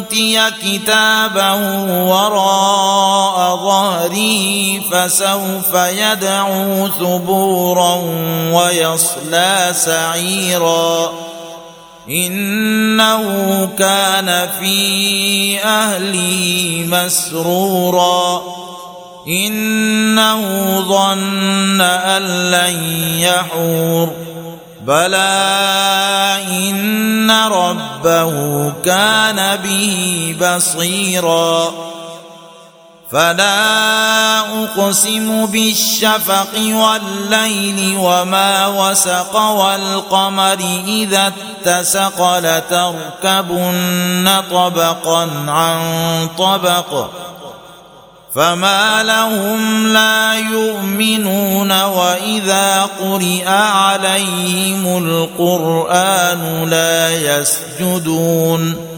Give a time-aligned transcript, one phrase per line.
[0.00, 1.54] أوتي كتابه
[2.04, 7.94] وراء ظهره فسوف يدعو ثبورا
[8.52, 11.12] ويصلى سعيرا.
[12.10, 13.24] إنه
[13.78, 18.42] كان في أهله مسرورا.
[19.28, 20.40] إنه
[20.88, 24.29] ظن أن لن يحور.
[24.80, 25.28] بلى
[26.48, 28.32] ان ربه
[28.84, 31.72] كان به بصيرا
[33.12, 41.32] فلا اقسم بالشفق والليل وما وسق والقمر اذا
[41.66, 45.80] اتسق لتركبن طبقا عن
[46.38, 47.10] طبق
[48.34, 58.90] فما لهم لا يؤمنون وإذا قرئ عليهم القرآن لا يسجدون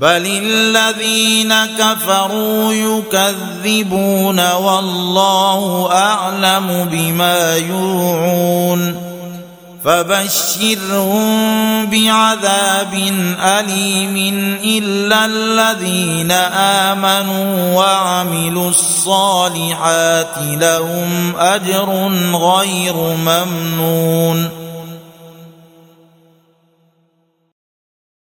[0.00, 9.05] بل الذين كفروا يكذبون والله أعلم بما يوعون
[9.86, 11.26] فبشرهم
[11.86, 12.94] بعذاب
[13.40, 14.16] أليم
[14.64, 16.30] إلا الذين
[16.90, 24.65] آمنوا وعملوا الصالحات لهم أجر غير ممنون